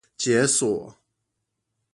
[0.17, 0.95] 解鎖